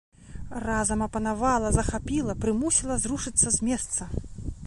Разам 0.67 1.03
апанавала, 1.07 1.69
захапіла, 1.77 2.33
прымусіла 2.45 2.95
зрушыцца 3.05 3.47
з 3.59 3.71
месца. 3.71 4.01